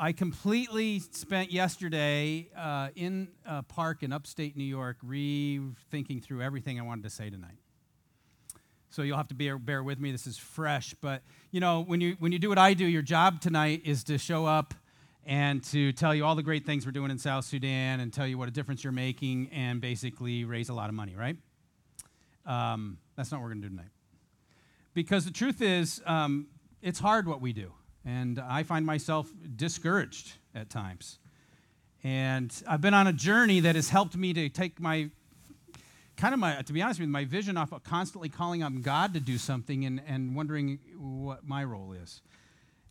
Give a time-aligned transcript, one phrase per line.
[0.00, 6.78] I completely spent yesterday uh, in a park in upstate New York rethinking through everything
[6.78, 7.58] I wanted to say tonight.
[8.90, 10.12] So you'll have to bear, bear with me.
[10.12, 10.94] This is fresh.
[11.00, 14.04] But, you know, when you, when you do what I do, your job tonight is
[14.04, 14.72] to show up
[15.26, 18.26] and to tell you all the great things we're doing in South Sudan and tell
[18.26, 21.36] you what a difference you're making and basically raise a lot of money, right?
[22.46, 23.90] Um, that's not what we're going to do tonight.
[24.94, 26.46] Because the truth is, um,
[26.82, 27.72] it's hard what we do.
[28.04, 31.18] And I find myself discouraged at times.
[32.04, 35.10] And I've been on a journey that has helped me to take my,
[36.16, 38.82] kind of my, to be honest with you, my vision off of constantly calling on
[38.82, 42.22] God to do something and, and wondering what my role is.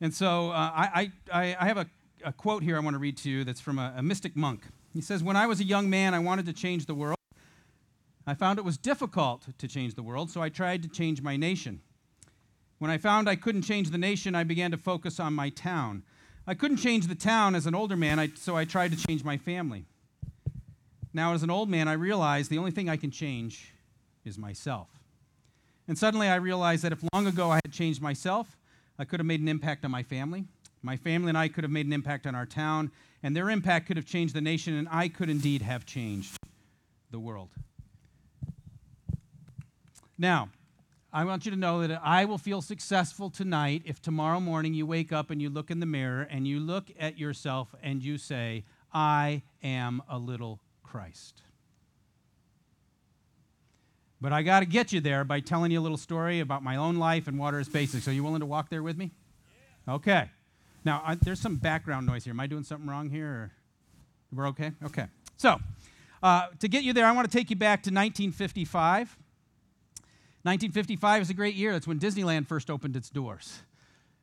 [0.01, 1.87] And so uh, I, I, I have a,
[2.23, 4.63] a quote here I want to read to you that's from a, a mystic monk.
[4.93, 7.17] He says, When I was a young man, I wanted to change the world.
[8.25, 11.37] I found it was difficult to change the world, so I tried to change my
[11.37, 11.81] nation.
[12.79, 16.03] When I found I couldn't change the nation, I began to focus on my town.
[16.45, 19.23] I couldn't change the town as an older man, I, so I tried to change
[19.23, 19.85] my family.
[21.13, 23.73] Now, as an old man, I realized the only thing I can change
[24.23, 24.87] is myself.
[25.87, 28.57] And suddenly I realized that if long ago I had changed myself,
[28.99, 30.45] I could have made an impact on my family.
[30.83, 32.91] My family and I could have made an impact on our town,
[33.23, 36.37] and their impact could have changed the nation, and I could indeed have changed
[37.09, 37.49] the world.
[40.17, 40.49] Now,
[41.17, 44.85] I want you to know that I will feel successful tonight if tomorrow morning you
[44.85, 48.19] wake up and you look in the mirror and you look at yourself and you
[48.19, 51.41] say, I am a little Christ.
[54.21, 56.75] But I got to get you there by telling you a little story about my
[56.75, 58.03] own life and water is basic.
[58.03, 59.09] So, you willing to walk there with me?
[59.87, 59.93] Yeah.
[59.95, 60.29] Okay.
[60.85, 62.33] Now, I, there's some background noise here.
[62.33, 63.27] Am I doing something wrong here?
[63.27, 63.51] Or
[64.31, 64.71] we're okay?
[64.85, 65.07] Okay.
[65.35, 65.57] So,
[66.21, 69.17] uh, to get you there, I want to take you back to 1955.
[70.47, 71.73] 1955 is a great year.
[71.73, 73.59] That's when Disneyland first opened its doors.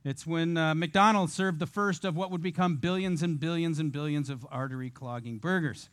[0.06, 3.92] It's when uh, McDonald's served the first of what would become billions and billions and
[3.92, 5.90] billions of artery clogging burgers.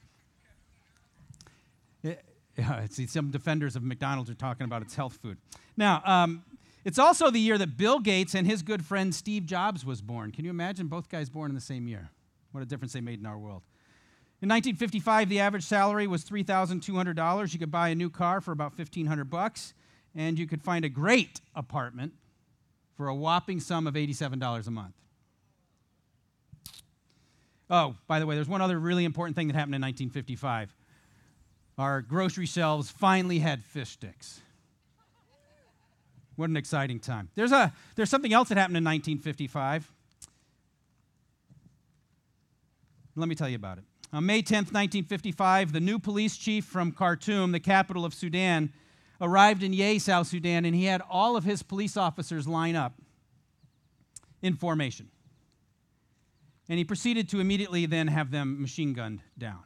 [2.01, 2.23] It,
[2.57, 5.38] yeah, see, some defenders of McDonald's are talking about its health food.
[5.75, 6.45] Now, um,
[6.85, 10.31] it's also the year that Bill Gates and his good friend Steve Jobs was born.
[10.31, 12.09] Can you imagine both guys born in the same year?
[12.53, 13.63] What a difference they made in our world.
[14.41, 17.51] In 1955, the average salary was $3,200.
[17.51, 19.73] You could buy a new car for about 1500 bucks
[20.16, 22.13] and you could find a great apartment
[22.95, 24.94] for a whopping sum of $87 a month.
[27.69, 30.75] Oh, by the way, there's one other really important thing that happened in 1955.
[31.77, 34.41] Our grocery shelves finally had fish sticks.
[36.35, 37.29] What an exciting time.
[37.35, 39.91] There's, a, there's something else that happened in 1955.
[43.16, 43.83] Let me tell you about it.
[44.13, 48.73] On May 10th, 1955, the new police chief from Khartoum, the capital of Sudan,
[49.21, 52.95] arrived in Yei, South Sudan, and he had all of his police officers line up
[54.41, 55.09] in formation.
[56.67, 59.63] And he proceeded to immediately then have them machine gunned down.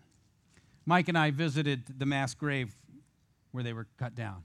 [0.86, 2.76] Mike and I visited the mass grave
[3.52, 4.44] where they were cut down.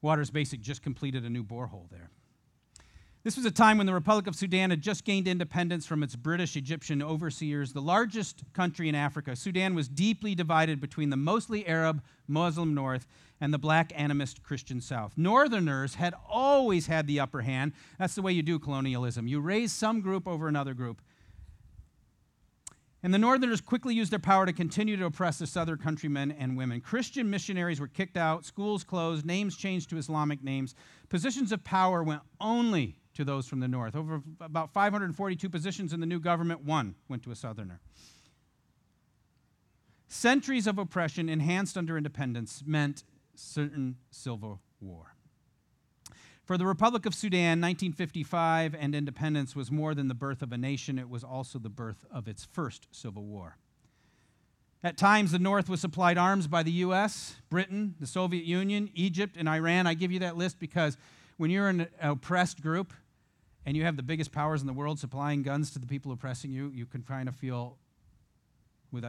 [0.00, 2.10] Water is Basic just completed a new borehole there.
[3.24, 6.14] This was a time when the Republic of Sudan had just gained independence from its
[6.14, 9.34] British Egyptian overseers, the largest country in Africa.
[9.34, 13.06] Sudan was deeply divided between the mostly Arab Muslim north
[13.40, 15.14] and the black animist Christian south.
[15.16, 17.72] Northerners had always had the upper hand.
[17.98, 19.26] That's the way you do colonialism.
[19.26, 21.00] You raise some group over another group.
[23.02, 26.58] And the Northerners quickly used their power to continue to oppress the Southern countrymen and
[26.58, 26.82] women.
[26.82, 30.74] Christian missionaries were kicked out, schools closed, names changed to Islamic names.
[31.08, 33.96] Positions of power went only to those from the north.
[33.96, 37.80] Over about 542 positions in the new government, one went to a southerner.
[40.08, 43.04] Centuries of oppression enhanced under independence meant
[43.34, 45.14] certain civil war.
[46.44, 50.58] For the Republic of Sudan, 1955 and independence was more than the birth of a
[50.58, 53.56] nation, it was also the birth of its first civil war.
[54.82, 59.36] At times, the North was supplied arms by the U.S., Britain, the Soviet Union, Egypt,
[59.38, 59.86] and Iran.
[59.86, 60.98] I give you that list because
[61.38, 62.92] when you're an oppressed group,
[63.66, 66.50] and you have the biggest powers in the world supplying guns to the people oppressing
[66.50, 67.78] you, you can kind of feel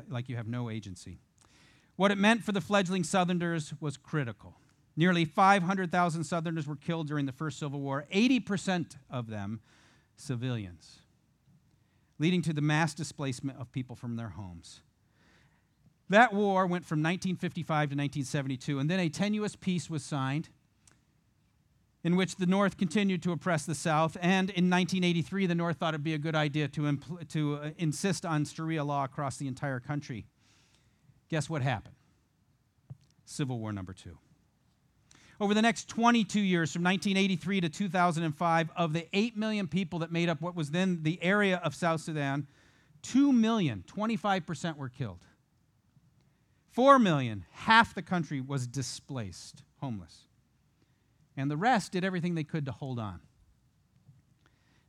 [0.10, 1.19] like you have no agency.
[1.96, 4.56] What it meant for the fledgling Southerners was critical.
[4.98, 9.60] Nearly 500,000 Southerners were killed during the First Civil War, 80% of them
[10.16, 11.00] civilians,
[12.18, 14.81] leading to the mass displacement of people from their homes.
[16.10, 20.50] That war went from 1955 to 1972, and then a tenuous peace was signed
[22.06, 24.16] in which the North continued to oppress the South.
[24.22, 27.69] And in 1983, the North thought it'd be a good idea to, impl- to uh,
[27.80, 30.28] insist on Sharia law across the entire country.
[31.30, 31.96] Guess what happened?
[33.25, 34.19] Civil War number two.
[35.42, 40.12] Over the next 22 years, from 1983 to 2005, of the 8 million people that
[40.12, 42.46] made up what was then the area of South Sudan,
[43.01, 45.25] 2 million, 25% were killed.
[46.69, 50.25] 4 million, half the country was displaced, homeless.
[51.38, 53.20] And the rest did everything they could to hold on.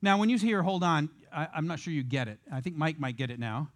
[0.02, 2.38] Now, when you hear hold on, I, am not sure you get it.
[2.52, 3.68] I think Mike might get it now.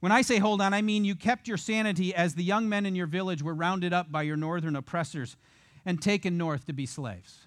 [0.00, 2.86] When I say hold on, I mean you kept your sanity as the young men
[2.86, 5.36] in your village were rounded up by your northern oppressors
[5.84, 7.46] and taken north to be slaves.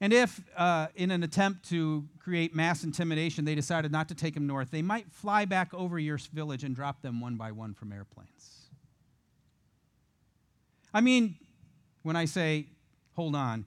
[0.00, 4.34] And if, uh, in an attempt to create mass intimidation, they decided not to take
[4.34, 7.72] them north, they might fly back over your village and drop them one by one
[7.72, 8.68] from airplanes.
[10.92, 11.36] I mean,
[12.06, 12.68] when I say
[13.14, 13.64] hold on,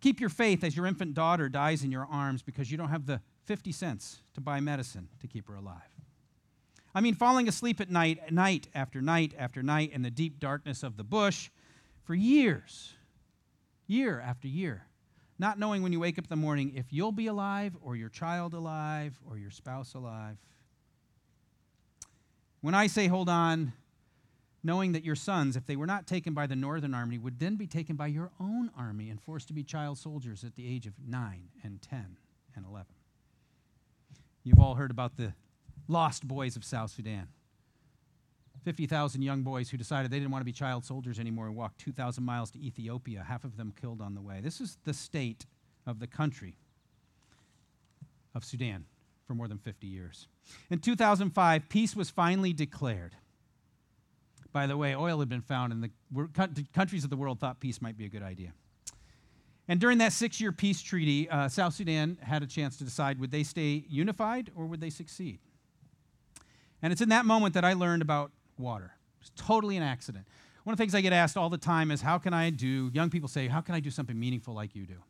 [0.00, 3.04] keep your faith as your infant daughter dies in your arms because you don't have
[3.04, 5.82] the 50 cents to buy medicine to keep her alive.
[6.94, 10.82] I mean, falling asleep at night, night after night after night in the deep darkness
[10.82, 11.50] of the bush
[12.04, 12.94] for years,
[13.86, 14.86] year after year,
[15.38, 18.08] not knowing when you wake up in the morning if you'll be alive or your
[18.08, 20.38] child alive or your spouse alive.
[22.62, 23.74] When I say hold on,
[24.68, 27.56] knowing that your sons, if they were not taken by the northern army, would then
[27.56, 30.86] be taken by your own army and forced to be child soldiers at the age
[30.86, 32.18] of 9 and 10
[32.54, 32.86] and 11.
[34.44, 35.32] You've all heard about the
[35.88, 37.28] lost boys of South Sudan.
[38.62, 41.80] 50,000 young boys who decided they didn't want to be child soldiers anymore and walked
[41.80, 44.40] 2,000 miles to Ethiopia, half of them killed on the way.
[44.42, 45.46] This is the state
[45.86, 46.56] of the country
[48.34, 48.84] of Sudan
[49.26, 50.28] for more than 50 years.
[50.68, 53.14] In 2005, peace was finally declared.
[54.52, 57.82] By the way, oil had been found, and the countries of the world thought peace
[57.82, 58.52] might be a good idea.
[59.68, 63.20] And during that six year peace treaty, uh, South Sudan had a chance to decide
[63.20, 65.38] would they stay unified or would they succeed?
[66.80, 68.92] And it's in that moment that I learned about water.
[69.20, 70.26] It's totally an accident.
[70.64, 72.90] One of the things I get asked all the time is how can I do,
[72.94, 75.02] young people say, how can I do something meaningful like you do?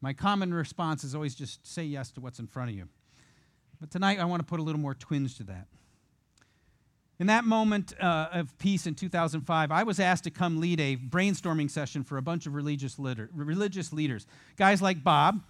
[0.00, 2.88] My common response is always just say yes to what's in front of you.
[3.80, 5.66] But tonight I want to put a little more twinge to that.
[7.20, 10.96] In that moment uh, of peace in 2005, I was asked to come lead a
[10.96, 14.24] brainstorming session for a bunch of religious, liter- religious leaders,
[14.56, 15.40] guys like Bob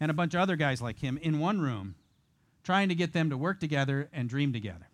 [0.00, 1.94] and a bunch of other guys like him, in one room,
[2.64, 4.88] trying to get them to work together and dream together.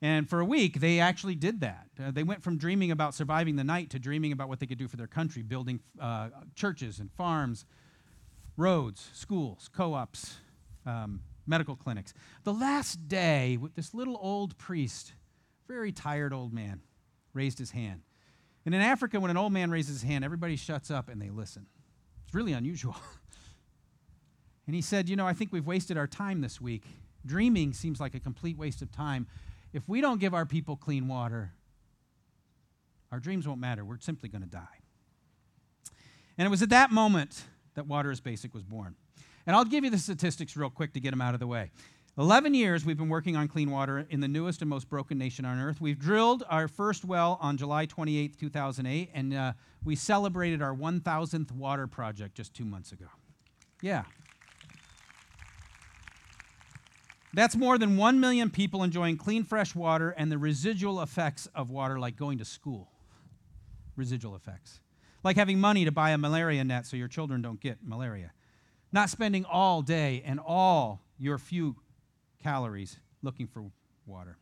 [0.00, 1.88] And for a week, they actually did that.
[2.02, 4.78] Uh, they went from dreaming about surviving the night to dreaming about what they could
[4.78, 7.66] do for their country, building uh, churches and farms,
[8.56, 10.36] roads, schools, co ops,
[10.86, 12.14] um, medical clinics.
[12.44, 15.12] The last day, this little old priest
[15.68, 16.80] very tired old man
[17.34, 18.02] raised his hand.
[18.64, 21.30] And in Africa, when an old man raises his hand, everybody shuts up and they
[21.30, 21.66] listen.
[22.24, 22.96] It's really unusual.
[24.66, 26.84] and he said, You know, I think we've wasted our time this week.
[27.24, 29.26] Dreaming seems like a complete waste of time.
[29.72, 31.52] If we don't give our people clean water,
[33.12, 33.84] our dreams won't matter.
[33.84, 34.66] We're simply going to die.
[36.36, 37.44] And it was at that moment
[37.74, 38.94] that Water is Basic was born.
[39.46, 41.70] And I'll give you the statistics real quick to get them out of the way.
[42.18, 45.44] 11 years we've been working on clean water in the newest and most broken nation
[45.44, 45.80] on earth.
[45.80, 49.52] We've drilled our first well on July 28, 2008, and uh,
[49.84, 53.04] we celebrated our 1,000th water project just two months ago.
[53.82, 54.02] Yeah.
[57.34, 61.70] That's more than 1 million people enjoying clean, fresh water and the residual effects of
[61.70, 62.88] water, like going to school.
[63.94, 64.80] Residual effects.
[65.22, 68.32] Like having money to buy a malaria net so your children don't get malaria.
[68.90, 71.76] Not spending all day and all your few
[72.42, 73.64] calories looking for
[74.06, 74.36] water.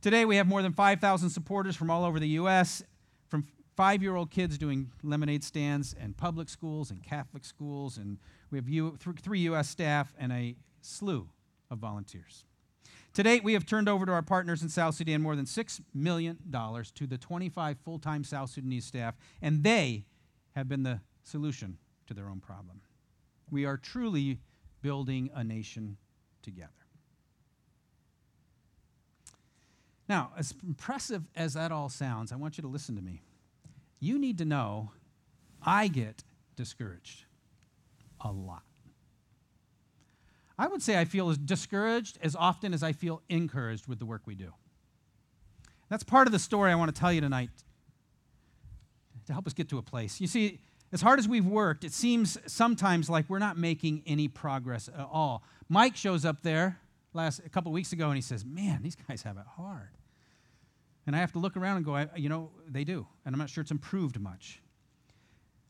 [0.00, 2.82] Today, we have more than 5,000 supporters from all over the U.S.,
[3.28, 8.18] from five year old kids doing lemonade stands and public schools and Catholic schools, and
[8.50, 9.68] we have U- th- three U.S.
[9.68, 11.28] staff and a slew
[11.70, 12.44] of volunteers.
[13.14, 15.80] To date, we have turned over to our partners in South Sudan more than $6
[15.94, 16.38] million
[16.94, 20.06] to the 25 full time South Sudanese staff, and they
[20.54, 21.76] have been the solution
[22.06, 22.80] to their own problem.
[23.50, 24.38] We are truly
[24.80, 25.98] building a nation
[26.42, 26.70] together.
[30.08, 33.22] Now, as impressive as that all sounds, I want you to listen to me.
[34.00, 34.90] You need to know
[35.62, 36.24] I get
[36.56, 37.24] discouraged
[38.20, 38.62] a lot.
[40.58, 44.06] I would say I feel as discouraged as often as I feel encouraged with the
[44.06, 44.52] work we do.
[45.88, 47.50] That's part of the story I want to tell you tonight
[49.26, 50.20] to help us get to a place.
[50.20, 50.60] You see,
[50.92, 55.08] as hard as we've worked, it seems sometimes like we're not making any progress at
[55.10, 55.42] all.
[55.68, 56.78] Mike shows up there
[57.14, 59.96] last a couple weeks ago and he says, "Man, these guys have it hard."
[61.06, 63.06] And I have to look around and go, you know, they do.
[63.24, 64.60] And I'm not sure it's improved much.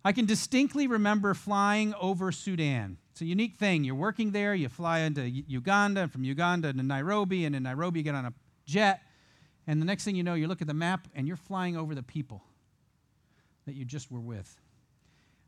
[0.04, 2.98] I can distinctly remember flying over Sudan.
[3.12, 3.84] It's a unique thing.
[3.84, 8.00] You're working there, you fly into Uganda, and from Uganda to Nairobi, and in Nairobi,
[8.00, 8.34] you get on a
[8.66, 9.02] jet.
[9.66, 11.94] And the next thing you know, you look at the map and you're flying over
[11.94, 12.42] the people
[13.64, 14.60] that you just were with.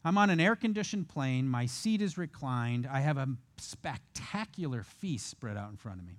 [0.04, 1.48] I'm on an air conditioned plane.
[1.48, 2.86] My seat is reclined.
[2.90, 6.18] I have a spectacular feast spread out in front of me.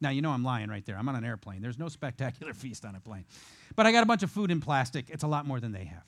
[0.00, 0.96] Now, you know I'm lying right there.
[0.96, 1.60] I'm on an airplane.
[1.60, 3.24] There's no spectacular feast on a plane.
[3.74, 5.10] But I got a bunch of food in plastic.
[5.10, 6.04] It's a lot more than they have.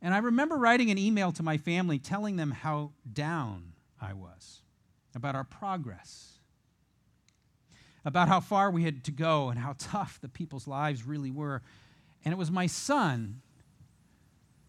[0.00, 4.60] And I remember writing an email to my family telling them how down I was
[5.14, 6.34] about our progress,
[8.04, 11.62] about how far we had to go, and how tough the people's lives really were.
[12.24, 13.40] And it was my son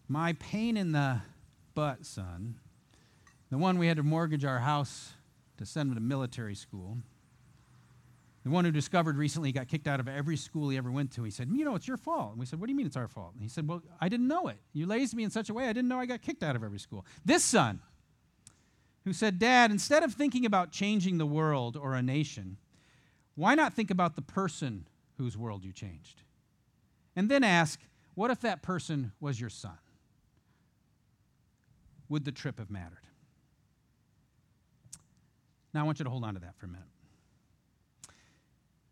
[0.08, 1.20] my pain in the
[1.74, 2.56] butt son,
[3.50, 5.12] the one we had to mortgage our house
[5.58, 6.98] to send him to military school,
[8.44, 11.12] the one who discovered recently he got kicked out of every school he ever went
[11.12, 11.22] to.
[11.22, 12.30] He said, You know, it's your fault.
[12.30, 13.32] And we said, What do you mean it's our fault?
[13.34, 14.56] And he said, Well, I didn't know it.
[14.72, 16.64] You raised me in such a way I didn't know I got kicked out of
[16.64, 17.04] every school.
[17.24, 17.80] This son,
[19.04, 22.56] who said, Dad, instead of thinking about changing the world or a nation,
[23.34, 24.86] why not think about the person
[25.18, 26.22] whose world you changed?
[27.14, 27.80] And then ask,
[28.14, 29.78] What if that person was your son?
[32.08, 33.06] Would the trip have mattered?
[35.74, 36.86] Now, I want you to hold on to that for a minute.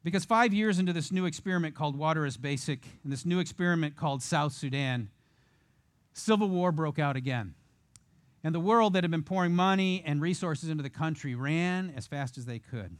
[0.05, 3.97] Because five years into this new experiment called Water is Basic, and this new experiment
[3.97, 5.11] called South Sudan,
[6.13, 7.55] civil war broke out again.
[8.45, 12.07] And the world that had been pouring money and resources into the country ran as
[12.07, 12.97] fast as they could.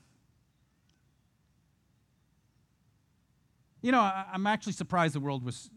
[3.83, 5.71] You know, I'm actually surprised the world was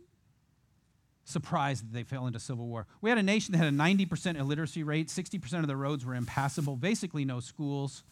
[1.26, 2.88] surprised that they fell into civil war.
[3.02, 6.16] We had a nation that had a 90% illiteracy rate, 60% of the roads were
[6.16, 8.04] impassable, basically no schools.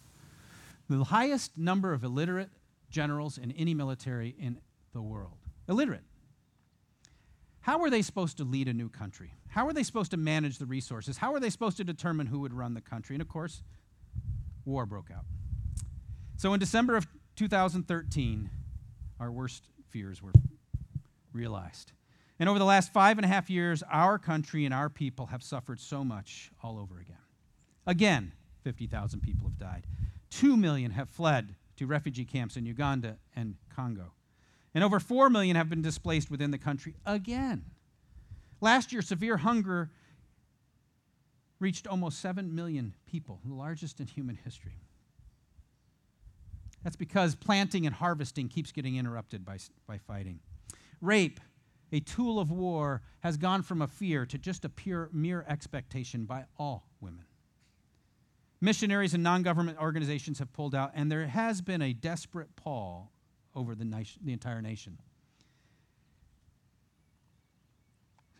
[0.89, 2.49] The highest number of illiterate
[2.89, 4.59] generals in any military in
[4.93, 5.37] the world.
[5.67, 6.03] Illiterate.
[7.61, 9.33] How were they supposed to lead a new country?
[9.49, 11.17] How were they supposed to manage the resources?
[11.17, 13.15] How were they supposed to determine who would run the country?
[13.15, 13.61] And of course,
[14.63, 15.25] war broke out.
[16.37, 18.49] So in December of 2013,
[19.19, 20.31] our worst fears were
[21.33, 21.91] realized.
[22.39, 25.41] And over the last five and a half years, our country and our people have
[25.41, 27.17] suffered so much all over again.
[27.85, 28.31] Again,
[28.63, 29.87] 50,000 people have died.
[30.29, 34.13] Two million have fled to refugee camps in Uganda and Congo.
[34.75, 37.65] And over 4 million have been displaced within the country again.
[38.61, 39.89] Last year, severe hunger
[41.59, 44.79] reached almost 7 million people, the largest in human history.
[46.83, 50.39] That's because planting and harvesting keeps getting interrupted by, by fighting.
[51.01, 51.39] Rape
[51.91, 56.25] a tool of war, has gone from a fear to just a pure, mere expectation
[56.25, 57.25] by all women.
[58.59, 63.11] Missionaries and non government organizations have pulled out, and there has been a desperate pall
[63.55, 64.97] over the, nation, the entire nation.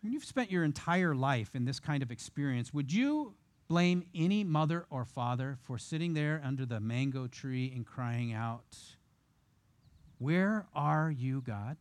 [0.01, 3.36] When you've spent your entire life in this kind of experience, would you
[3.68, 8.77] blame any mother or father for sitting there under the mango tree and crying out,
[10.18, 11.77] Where are you, God?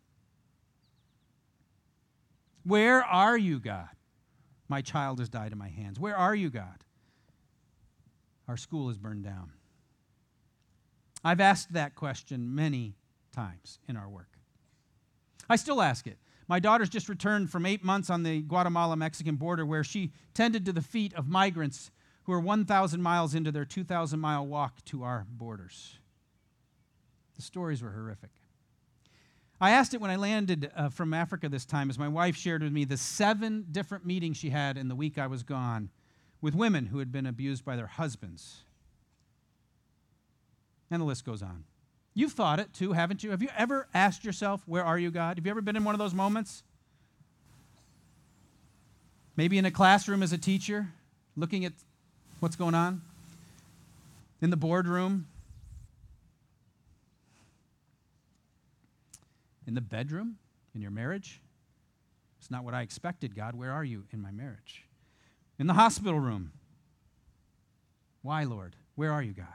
[2.66, 3.88] Where are you, God?
[4.68, 6.00] My child has died in my hands.
[6.00, 6.82] Where are you, God?
[8.49, 9.52] Our school is burned down.
[11.23, 12.96] I've asked that question many
[13.32, 14.38] times in our work.
[15.49, 16.18] I still ask it.
[16.49, 20.64] My daughter's just returned from eight months on the Guatemala Mexican border where she tended
[20.66, 21.92] to the feet of migrants
[22.25, 25.99] who are 1,000 miles into their 2,000 mile walk to our borders.
[27.37, 28.30] The stories were horrific.
[29.60, 32.62] I asked it when I landed uh, from Africa this time, as my wife shared
[32.62, 35.90] with me the seven different meetings she had in the week I was gone
[36.42, 38.58] with women who had been abused by their husbands.
[40.90, 41.64] And the list goes on.
[42.12, 43.30] You've thought it too, haven't you?
[43.30, 45.38] Have you ever asked yourself, Where are you, God?
[45.38, 46.62] Have you ever been in one of those moments?
[49.36, 50.88] Maybe in a classroom as a teacher,
[51.36, 51.72] looking at
[52.40, 53.02] what's going on.
[54.40, 55.26] In the boardroom,
[59.66, 60.37] In the bedroom?
[60.75, 61.40] In your marriage?
[62.38, 63.54] It's not what I expected, God.
[63.54, 64.85] Where are you in my marriage?
[65.58, 66.52] In the hospital room?
[68.23, 68.76] Why, Lord?
[68.94, 69.46] Where are you, God?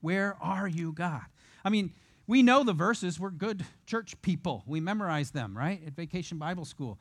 [0.00, 1.22] Where are you, God?
[1.64, 1.92] I mean,
[2.26, 3.20] we know the verses.
[3.20, 4.62] We're good church people.
[4.66, 5.80] We memorize them, right?
[5.86, 6.98] At Vacation Bible School.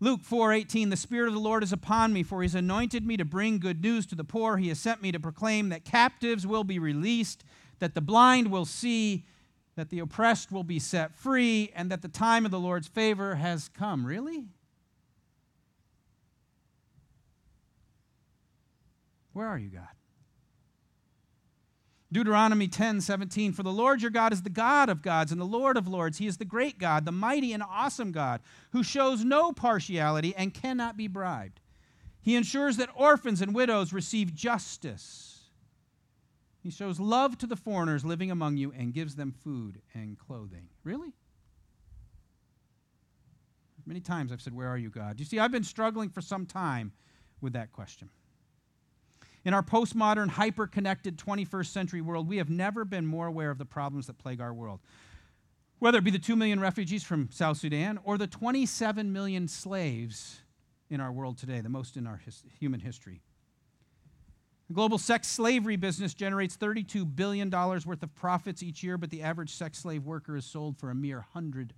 [0.00, 3.16] Luke 4:18 The spirit of the Lord is upon me for he has anointed me
[3.16, 6.44] to bring good news to the poor he has sent me to proclaim that captives
[6.44, 7.44] will be released
[7.78, 9.24] that the blind will see
[9.76, 13.36] that the oppressed will be set free, and that the time of the Lord's favor
[13.36, 14.06] has come.
[14.06, 14.44] Really?
[19.32, 19.88] Where are you, God?
[22.12, 25.46] Deuteronomy 10 17, for the Lord your God is the God of gods and the
[25.46, 26.18] Lord of lords.
[26.18, 30.52] He is the great God, the mighty and awesome God, who shows no partiality and
[30.52, 31.60] cannot be bribed.
[32.20, 35.31] He ensures that orphans and widows receive justice
[36.62, 40.68] he shows love to the foreigners living among you and gives them food and clothing.
[40.84, 41.12] Really?
[43.84, 45.18] Many times I've said, Where are you, God?
[45.18, 46.92] You see, I've been struggling for some time
[47.40, 48.10] with that question.
[49.44, 53.58] In our postmodern, hyper connected 21st century world, we have never been more aware of
[53.58, 54.78] the problems that plague our world.
[55.80, 60.42] Whether it be the 2 million refugees from South Sudan or the 27 million slaves
[60.90, 63.20] in our world today, the most in our his- human history.
[64.72, 69.20] The global sex slavery business generates $32 billion worth of profits each year, but the
[69.20, 71.68] average sex slave worker is sold for a mere $100.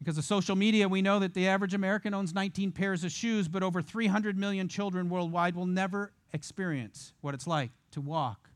[0.00, 3.46] Because of social media, we know that the average American owns 19 pairs of shoes,
[3.46, 8.50] but over 300 million children worldwide will never experience what it's like to walk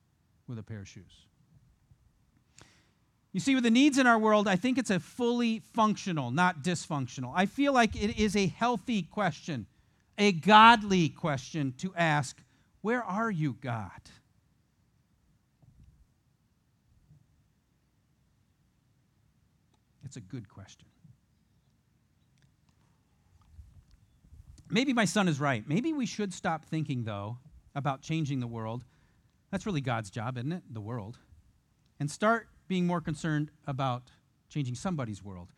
[0.48, 1.28] with a pair of shoes.
[3.32, 6.64] You see, with the needs in our world, I think it's a fully functional, not
[6.64, 7.32] dysfunctional.
[7.32, 9.68] I feel like it is a healthy question,
[10.18, 12.40] a godly question to ask
[12.82, 13.90] Where are you, God?
[20.04, 20.86] It's a good question.
[24.70, 25.66] Maybe my son is right.
[25.68, 27.38] Maybe we should stop thinking, though,
[27.74, 28.84] about changing the world.
[29.50, 30.62] That's really God's job, isn't it?
[30.70, 31.18] The world.
[32.00, 34.10] And start being more concerned about
[34.48, 35.48] changing somebody's world.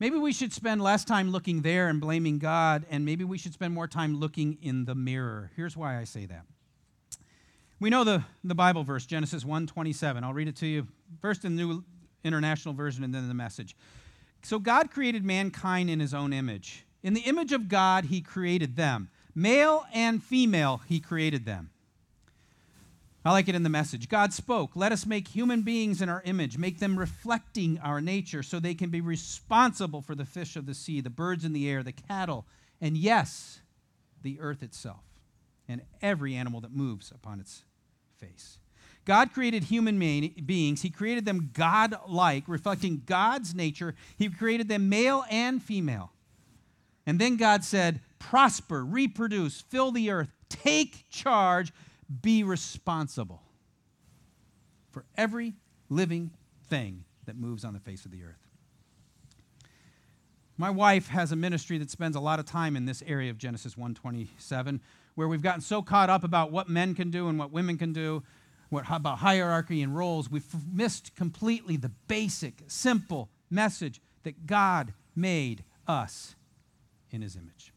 [0.00, 3.52] Maybe we should spend less time looking there and blaming God, and maybe we should
[3.52, 5.50] spend more time looking in the mirror.
[5.56, 6.46] Here's why I say that.
[7.78, 10.22] We know the, the Bible verse, Genesis 1:27.
[10.22, 10.88] I'll read it to you
[11.20, 11.84] first in the New
[12.24, 13.76] International Version and then in the message.
[14.42, 16.86] So God created mankind in his own image.
[17.02, 19.10] In the image of God, he created them.
[19.34, 21.70] Male and female, he created them.
[23.24, 24.08] I like it in the message.
[24.08, 28.42] God spoke, Let us make human beings in our image, make them reflecting our nature
[28.42, 31.68] so they can be responsible for the fish of the sea, the birds in the
[31.68, 32.46] air, the cattle,
[32.80, 33.60] and yes,
[34.22, 35.04] the earth itself,
[35.68, 37.62] and every animal that moves upon its
[38.18, 38.58] face.
[39.04, 40.82] God created human beings.
[40.82, 43.94] He created them God like, reflecting God's nature.
[44.16, 46.12] He created them male and female.
[47.06, 51.72] And then God said, Prosper, reproduce, fill the earth, take charge,
[52.22, 53.42] be responsible
[54.90, 55.54] for every
[55.88, 56.30] living
[56.68, 58.46] thing that moves on the face of the earth.
[60.56, 63.38] My wife has a ministry that spends a lot of time in this area of
[63.38, 64.80] Genesis 127
[65.14, 67.92] where we've gotten so caught up about what men can do and what women can
[67.92, 68.22] do,
[68.68, 75.64] what about hierarchy and roles, we've missed completely the basic, simple message that God made
[75.86, 76.36] us
[77.10, 77.72] in his image.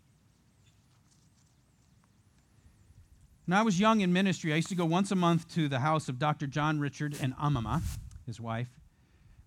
[3.46, 5.80] When I was young in ministry, I used to go once a month to the
[5.80, 6.48] house of Dr.
[6.48, 7.82] John Richard and Amama,
[8.26, 8.70] his wife.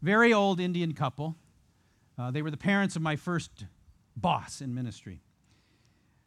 [0.02, 1.34] Very old Indian couple.
[2.18, 3.64] Uh, they were the parents of my first
[4.14, 5.22] boss in ministry.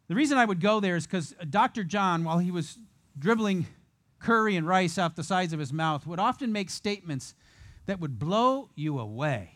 [0.08, 1.84] The reason I would go there is because Dr.
[1.84, 2.80] John, while he was
[3.20, 3.68] dribbling
[4.18, 7.36] curry and rice off the sides of his mouth, would often make statements
[7.86, 9.52] that would blow you away.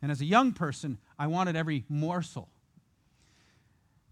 [0.00, 2.48] And as a young person, I wanted every morsel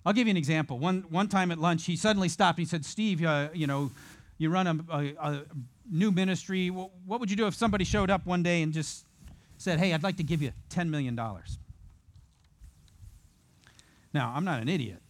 [0.06, 0.78] I'll give you an example.
[0.78, 2.60] One, one time at lunch, he suddenly stopped.
[2.60, 3.90] He said, Steve, uh, you know,
[4.38, 5.42] you run a, a, a
[5.90, 6.70] new ministry.
[6.70, 9.04] What would you do if somebody showed up one day and just
[9.58, 11.16] said, hey, I'd like to give you $10 million?
[14.14, 15.02] Now, I'm not an idiot.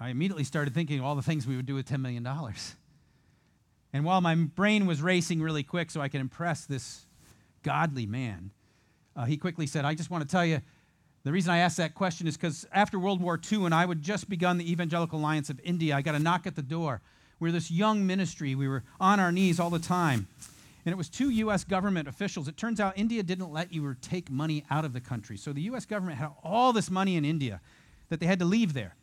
[0.00, 2.26] I immediately started thinking all the things we would do with $10 million.
[3.92, 7.04] And while my brain was racing really quick so I could impress this
[7.62, 8.52] godly man,
[9.14, 10.62] uh, he quickly said, I just want to tell you,
[11.22, 14.00] the reason I ask that question is because after World War II, when I had
[14.00, 17.02] just begun the Evangelical Alliance of India, I got a knock at the door.
[17.38, 18.54] We are this young ministry.
[18.54, 20.28] We were on our knees all the time.
[20.86, 21.62] And it was two U.S.
[21.62, 22.48] government officials.
[22.48, 25.36] It turns out India didn't let you take money out of the country.
[25.36, 25.84] So the U.S.
[25.84, 27.60] government had all this money in India
[28.08, 28.96] that they had to leave there.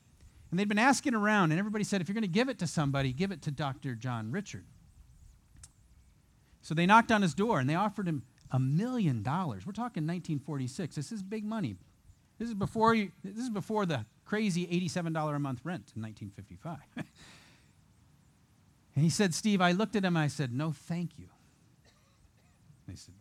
[0.50, 2.68] And they'd been asking around, and everybody said, if you're going to give it to
[2.68, 3.94] somebody, give it to Dr.
[3.94, 4.66] John Richard.
[6.62, 9.66] So they knocked on his door and they offered him a million dollars.
[9.66, 10.96] We're talking 1946.
[10.96, 11.76] This is big money.
[12.38, 16.78] This is before, you, this is before the crazy $87 a month rent in 1955.
[18.96, 21.28] and he said, Steve, I looked at him and I said, no, thank you.
[22.88, 23.16] They said,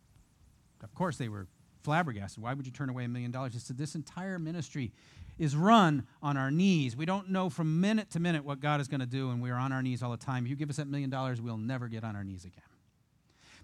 [0.83, 1.47] of course they were
[1.83, 2.43] flabbergasted.
[2.43, 3.53] Why would you turn away a million dollars?
[3.53, 4.91] He said, this entire ministry
[5.39, 6.95] is run on our knees.
[6.95, 9.55] We don't know from minute to minute what God is going to do, and we're
[9.55, 10.45] on our knees all the time.
[10.45, 12.63] If you give us that million dollars, we'll never get on our knees again.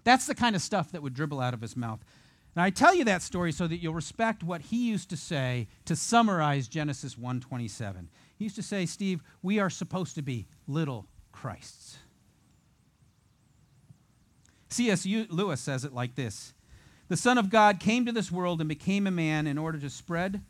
[0.04, 2.00] That's the kind of stuff that would dribble out of his mouth.
[2.56, 5.68] Now I tell you that story so that you'll respect what he used to say
[5.86, 8.08] to summarize Genesis 1:27.
[8.36, 11.98] He used to say, "Steve, we are supposed to be little Christs."
[14.68, 15.06] C.S.
[15.06, 16.52] Lewis says it like this
[17.08, 19.90] The Son of God came to this world and became a man in order to
[19.90, 20.42] spread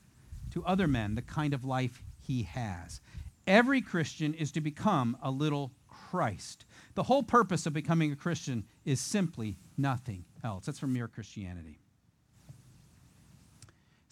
[0.51, 3.01] to other men the kind of life he has.
[3.47, 6.65] Every Christian is to become a little Christ.
[6.95, 10.67] The whole purpose of becoming a Christian is simply nothing else.
[10.67, 11.81] That's from Mere Christianity.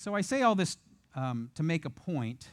[0.03, 0.79] So I say all this
[1.15, 2.49] um, to make a point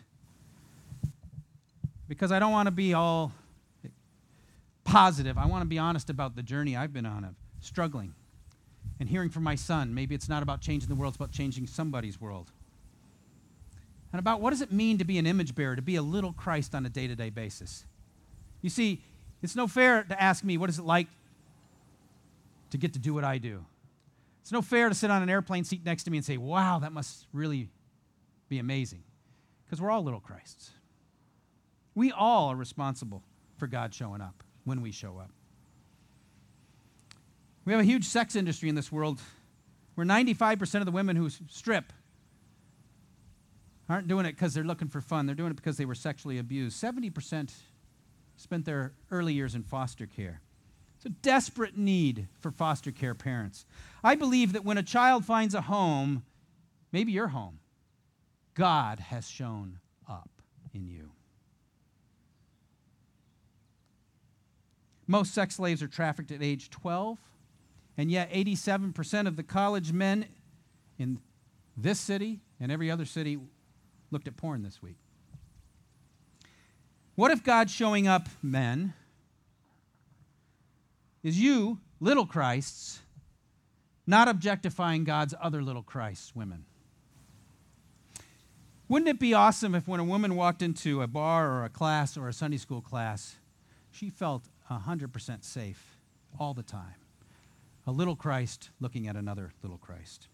[2.08, 3.32] because I don't want to be all
[4.84, 5.36] positive.
[5.36, 8.14] I want to be honest about the journey I've been on of struggling
[9.00, 9.96] and hearing from my son.
[9.96, 12.52] Maybe it's not about changing the world, it's about changing somebody's world.
[14.14, 16.34] And about what does it mean to be an image bearer, to be a little
[16.34, 17.84] Christ on a day to day basis.
[18.62, 19.02] You see,
[19.42, 21.08] it's no fair to ask me, what is it like
[22.70, 23.66] to get to do what I do?
[24.42, 26.80] It's no fair to sit on an airplane seat next to me and say, wow,
[26.80, 27.70] that must really
[28.48, 29.04] be amazing.
[29.66, 30.72] Because we're all little Christs.
[31.96, 33.24] We all are responsible
[33.58, 35.32] for God showing up when we show up.
[37.66, 39.20] We have a huge sex industry in this world
[39.96, 41.92] where 95% of the women who strip
[43.90, 45.26] aren't doing it because they're looking for fun.
[45.26, 46.82] They're doing it because they were sexually abused.
[46.82, 47.52] 70%
[48.38, 50.42] spent their early years in foster care.
[51.00, 53.66] It's a desperate need for foster care parents.
[54.04, 56.24] I believe that when a child finds a home,
[56.92, 57.60] maybe your home,
[58.54, 60.30] God has shown up
[60.74, 61.12] in you.
[65.08, 67.18] Most sex slaves are trafficked at age 12,
[67.98, 70.26] and yet 87% of the college men
[70.98, 71.22] in
[71.78, 73.40] this city and every other city
[74.12, 74.98] looked at porn this week.
[77.16, 78.94] What if God showing up, men,
[81.24, 83.00] is you, little Christs,
[84.08, 86.66] not objectifying God's other little Christs, women?
[88.88, 92.18] Wouldn't it be awesome if when a woman walked into a bar or a class
[92.18, 93.36] or a Sunday school class,
[93.92, 95.98] she felt 100% safe
[96.40, 96.96] all the time.
[97.86, 100.28] A little Christ looking at another little Christ.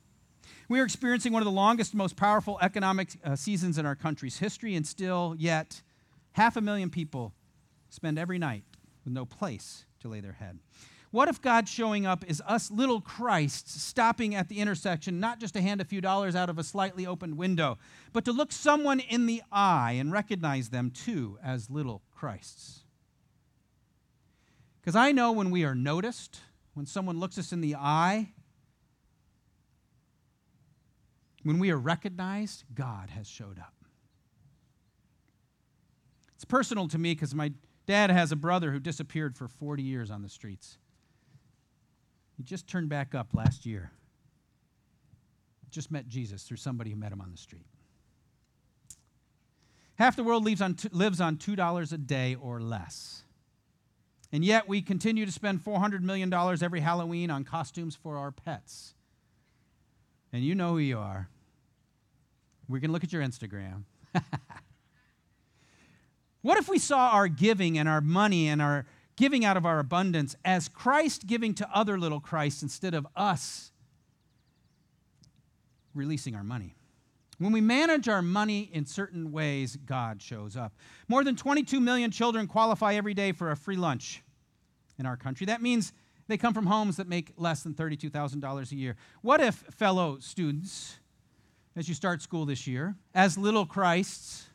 [0.70, 4.38] We are experiencing one of the longest, most powerful economic uh, seasons in our country's
[4.38, 5.82] history, and still, yet,
[6.34, 7.34] half a million people
[7.90, 8.64] spend every night
[9.04, 10.60] with no place to lay their head.
[11.12, 15.54] What if God showing up is us little Christs stopping at the intersection, not just
[15.54, 17.78] to hand a few dollars out of a slightly opened window,
[18.14, 22.84] but to look someone in the eye and recognize them too as little Christs?
[24.82, 26.42] Because I know when we are noticed,
[26.74, 28.34] when someone looks us in the eye,
[31.44, 33.74] when we are recognized, God has showed up.
[36.36, 37.54] It's personal to me because my
[37.86, 40.78] dad has a brother who disappeared for 40 years on the streets.
[42.38, 43.92] He just turned back up last year.
[45.70, 47.66] Just met Jesus through somebody who met him on the street.
[49.96, 53.24] Half the world lives on, lives on $2 a day or less.
[54.32, 58.94] And yet we continue to spend $400 million every Halloween on costumes for our pets.
[60.34, 61.30] And you know who you are.
[62.68, 63.84] We can look at your Instagram.
[66.46, 69.80] what if we saw our giving and our money and our giving out of our
[69.80, 73.72] abundance as Christ giving to other little Christ instead of us
[75.96, 76.76] releasing our money?
[77.40, 80.74] When we manage our money in certain ways, God shows up.
[81.08, 84.22] More than 22 million children qualify every day for a free lunch
[85.00, 85.48] in our country.
[85.48, 85.94] That means
[86.28, 88.98] they come from homes that make less than $32,000 a year.
[89.24, 91.00] What if, fellow students,
[91.76, 94.48] as you start school this year, as little Christs,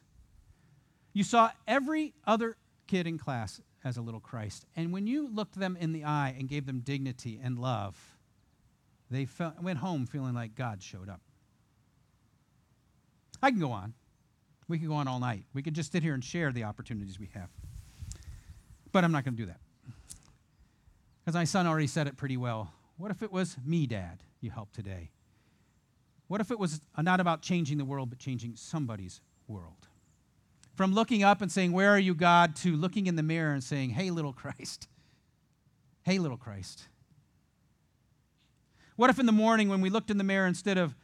[1.13, 5.59] you saw every other kid in class as a little Christ, and when you looked
[5.59, 7.97] them in the eye and gave them dignity and love,
[9.11, 11.21] they felt, went home feeling like God showed up.
[13.43, 13.95] I can go on.
[14.69, 15.45] We could go on all night.
[15.53, 17.49] We could just sit here and share the opportunities we have.
[18.93, 19.61] But I'm not going to do that.
[21.25, 22.73] Because my son already said it pretty well.
[22.97, 25.11] What if it was me, Dad, you helped today?
[26.29, 29.89] What if it was not about changing the world, but changing somebody's world?
[30.81, 33.63] From looking up and saying, Where are you, God, to looking in the mirror and
[33.63, 34.89] saying, Hey, little Christ.
[36.05, 36.89] Hey, little Christ.
[38.97, 40.97] What if in the morning when we looked in the mirror, instead of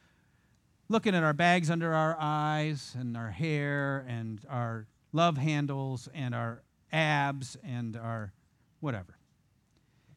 [0.89, 6.35] looking at our bags under our eyes and our hair and our love handles and
[6.35, 8.33] our abs and our
[8.81, 9.19] whatever.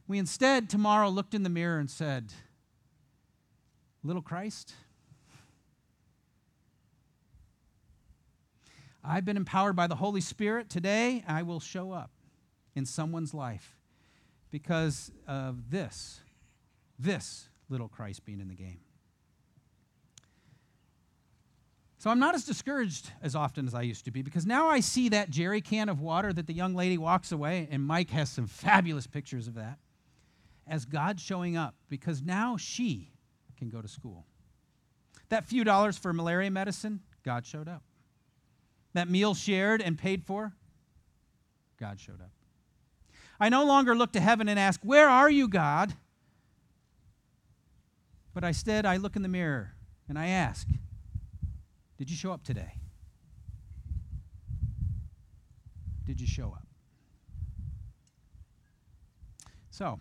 [0.07, 2.31] We instead tomorrow looked in the mirror and said,
[4.05, 4.73] Little Christ,
[9.03, 10.69] I've been empowered by the Holy Spirit.
[10.69, 12.11] Today, I will show up
[12.75, 13.77] in someone's life
[14.51, 16.21] because of this,
[16.97, 18.79] this little Christ being in the game.
[21.97, 24.79] So I'm not as discouraged as often as I used to be because now I
[24.79, 28.29] see that jerry can of water that the young lady walks away, and Mike has
[28.29, 29.79] some fabulous pictures of that,
[30.65, 33.11] as God showing up because now she
[33.57, 34.25] can go to school.
[35.27, 37.83] That few dollars for malaria medicine, God showed up.
[38.93, 40.53] That meal shared and paid for,
[41.79, 42.31] God showed up.
[43.39, 45.93] I no longer look to heaven and ask, Where are you, God?
[48.33, 49.73] But instead, I look in the mirror
[50.07, 50.67] and I ask,
[51.97, 52.73] Did you show up today?
[56.05, 56.65] Did you show up?
[59.69, 59.99] So,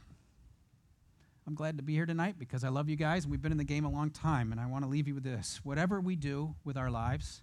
[1.46, 3.26] I'm glad to be here tonight because I love you guys.
[3.26, 5.22] We've been in the game a long time, and I want to leave you with
[5.22, 5.60] this.
[5.62, 7.42] Whatever we do with our lives,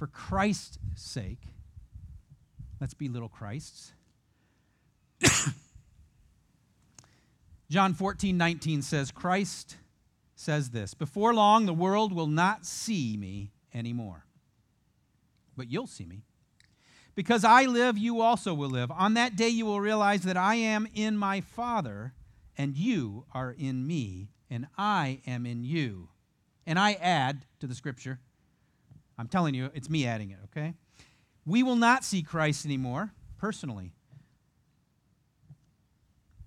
[0.00, 1.42] for Christ's sake,
[2.80, 3.92] let's be little Christs.
[7.70, 9.76] John 14, 19 says, Christ
[10.34, 14.24] says this Before long, the world will not see me anymore,
[15.54, 16.22] but you'll see me.
[17.14, 18.90] Because I live, you also will live.
[18.90, 22.14] On that day, you will realize that I am in my Father,
[22.56, 26.08] and you are in me, and I am in you.
[26.66, 28.18] And I add to the scripture,
[29.20, 30.72] I'm telling you, it's me adding it, okay?
[31.44, 33.92] We will not see Christ anymore, personally.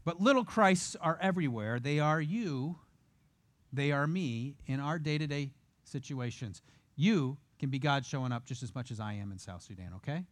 [0.03, 1.79] But little Christs are everywhere.
[1.79, 2.77] They are you,
[3.71, 5.51] they are me in our day to day
[5.83, 6.63] situations.
[6.95, 9.91] You can be God showing up just as much as I am in South Sudan,
[9.97, 10.25] okay?